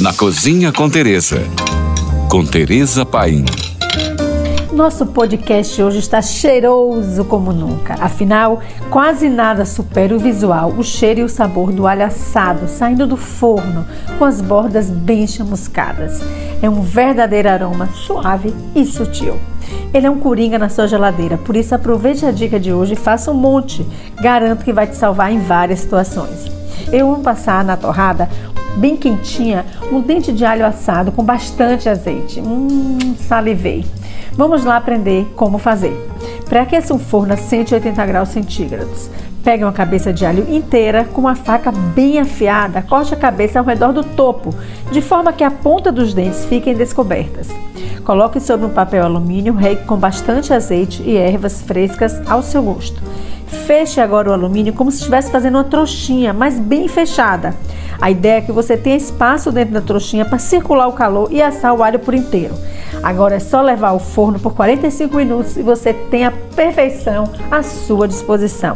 Na 0.00 0.12
Cozinha 0.12 0.70
com 0.70 0.88
Teresa. 0.88 1.42
Com 2.30 2.44
Teresa 2.44 3.04
Paim. 3.04 3.44
Nosso 4.72 5.04
podcast 5.06 5.82
hoje 5.82 5.98
está 5.98 6.22
cheiroso 6.22 7.24
como 7.24 7.52
nunca. 7.52 7.94
Afinal, 7.94 8.60
quase 8.90 9.28
nada 9.28 9.64
supera 9.64 10.14
o 10.14 10.18
visual, 10.20 10.72
o 10.78 10.84
cheiro 10.84 11.18
e 11.18 11.22
o 11.24 11.28
sabor 11.28 11.72
do 11.72 11.84
alho 11.84 12.04
assado 12.04 12.68
saindo 12.68 13.08
do 13.08 13.16
forno, 13.16 13.84
com 14.20 14.24
as 14.24 14.40
bordas 14.40 14.88
bem 14.88 15.26
chamuscadas. 15.26 16.20
É 16.62 16.70
um 16.70 16.80
verdadeiro 16.80 17.48
aroma 17.48 17.88
suave 17.88 18.54
e 18.76 18.86
sutil. 18.86 19.34
Ele 19.92 20.06
é 20.06 20.10
um 20.10 20.20
coringa 20.20 20.60
na 20.60 20.68
sua 20.68 20.86
geladeira, 20.86 21.36
por 21.36 21.56
isso 21.56 21.74
aproveite 21.74 22.24
a 22.24 22.30
dica 22.30 22.60
de 22.60 22.72
hoje 22.72 22.92
e 22.92 22.96
faça 22.96 23.32
um 23.32 23.34
monte. 23.34 23.84
Garanto 24.20 24.64
que 24.64 24.72
vai 24.72 24.86
te 24.86 24.96
salvar 24.96 25.32
em 25.32 25.40
várias 25.40 25.80
situações. 25.80 26.46
Eu 26.92 27.12
amo 27.12 27.22
passar 27.22 27.64
na 27.64 27.76
torrada 27.76 28.28
bem 28.78 28.96
quentinha, 28.96 29.66
um 29.92 30.00
dente 30.00 30.32
de 30.32 30.44
alho 30.44 30.64
assado 30.64 31.12
com 31.12 31.24
bastante 31.24 31.88
azeite. 31.88 32.40
Hum, 32.40 33.14
salivei. 33.18 33.84
Vamos 34.32 34.64
lá 34.64 34.76
aprender 34.76 35.26
como 35.34 35.58
fazer. 35.58 35.92
Pré-aqueça 36.48 36.94
um 36.94 36.98
forno 36.98 37.34
a 37.34 37.36
180 37.36 38.06
graus 38.06 38.28
centígrados. 38.28 39.10
Pegue 39.42 39.64
uma 39.64 39.72
cabeça 39.72 40.12
de 40.12 40.24
alho 40.24 40.46
inteira 40.48 41.04
com 41.04 41.22
uma 41.22 41.34
faca 41.34 41.72
bem 41.72 42.18
afiada, 42.18 42.82
corte 42.82 43.14
a 43.14 43.16
cabeça 43.16 43.58
ao 43.58 43.64
redor 43.64 43.92
do 43.92 44.04
topo, 44.04 44.54
de 44.90 45.00
forma 45.00 45.32
que 45.32 45.42
a 45.42 45.50
ponta 45.50 45.90
dos 45.90 46.14
dentes 46.14 46.44
fiquem 46.44 46.74
descobertas. 46.74 47.48
Coloque 48.04 48.40
sobre 48.40 48.66
um 48.66 48.70
papel 48.70 49.04
alumínio 49.04 49.54
rei 49.54 49.76
com 49.76 49.96
bastante 49.96 50.52
azeite 50.52 51.02
e 51.02 51.16
ervas 51.16 51.60
frescas 51.60 52.20
ao 52.28 52.42
seu 52.42 52.62
gosto. 52.62 53.02
Feche 53.46 54.00
agora 54.00 54.30
o 54.30 54.32
alumínio 54.32 54.72
como 54.72 54.90
se 54.90 54.98
estivesse 54.98 55.30
fazendo 55.30 55.56
uma 55.56 55.64
trouxinha, 55.64 56.32
mas 56.32 56.58
bem 56.58 56.86
fechada. 56.86 57.54
A 58.00 58.10
ideia 58.10 58.38
é 58.38 58.40
que 58.40 58.52
você 58.52 58.76
tenha 58.76 58.96
espaço 58.96 59.50
dentro 59.50 59.74
da 59.74 59.80
trouxinha 59.80 60.24
para 60.24 60.38
circular 60.38 60.86
o 60.86 60.92
calor 60.92 61.28
e 61.32 61.42
assar 61.42 61.74
o 61.74 61.82
alho 61.82 61.98
por 61.98 62.14
inteiro. 62.14 62.54
Agora 63.02 63.36
é 63.36 63.40
só 63.40 63.60
levar 63.60 63.88
ao 63.88 63.98
forno 63.98 64.38
por 64.38 64.54
45 64.54 65.16
minutos 65.16 65.56
e 65.56 65.62
você 65.62 65.92
tem 65.92 66.24
a 66.24 66.30
perfeição 66.30 67.30
à 67.50 67.62
sua 67.62 68.06
disposição. 68.06 68.74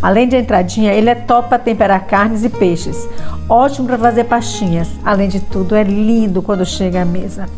Além 0.00 0.28
de 0.28 0.36
entradinha, 0.36 0.92
ele 0.92 1.08
é 1.08 1.14
top 1.14 1.48
para 1.48 1.58
temperar 1.58 2.06
carnes 2.06 2.44
e 2.44 2.48
peixes. 2.48 3.08
Ótimo 3.48 3.86
para 3.86 3.98
fazer 3.98 4.24
pastinhas. 4.24 4.88
Além 5.04 5.28
de 5.28 5.40
tudo, 5.40 5.74
é 5.74 5.82
lindo 5.82 6.42
quando 6.42 6.64
chega 6.64 7.02
à 7.02 7.04
mesa. 7.04 7.48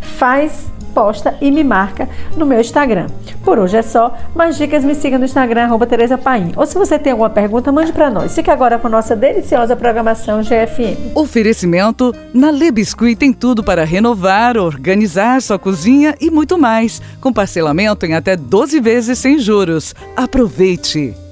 Faz 0.00 0.70
posta 0.94 1.36
e 1.40 1.50
me 1.50 1.62
marca 1.62 2.08
no 2.36 2.44
meu 2.44 2.60
Instagram. 2.60 3.06
Por 3.48 3.58
hoje 3.58 3.78
é 3.78 3.82
só. 3.82 4.14
Mais 4.34 4.58
dicas, 4.58 4.84
me 4.84 4.94
siga 4.94 5.16
no 5.16 5.24
Instagram, 5.24 5.62
arroba 5.62 5.86
Tereza 5.86 6.18
Paim. 6.18 6.52
Ou 6.54 6.66
se 6.66 6.76
você 6.76 6.98
tem 6.98 7.12
alguma 7.12 7.30
pergunta, 7.30 7.72
mande 7.72 7.94
para 7.94 8.10
nós. 8.10 8.34
Fique 8.34 8.50
agora 8.50 8.78
com 8.78 8.90
nossa 8.90 9.16
deliciosa 9.16 9.74
programação 9.74 10.42
GFM. 10.42 11.14
Oferecimento 11.14 12.14
na 12.34 12.50
Le 12.50 12.70
Biscuit 12.70 13.16
tem 13.16 13.32
tudo 13.32 13.64
para 13.64 13.84
renovar, 13.84 14.58
organizar 14.58 15.40
sua 15.40 15.58
cozinha 15.58 16.14
e 16.20 16.30
muito 16.30 16.58
mais. 16.58 17.00
Com 17.22 17.32
parcelamento 17.32 18.04
em 18.04 18.12
até 18.12 18.36
12 18.36 18.80
vezes 18.80 19.18
sem 19.18 19.38
juros. 19.38 19.94
Aproveite! 20.14 21.27